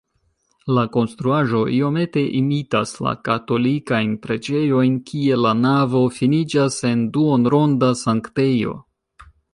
[0.77, 8.75] La konstruaĵo iomete imitas la katolikajn preĝejojn, kie la navo finiĝas en duonronda sanktejo.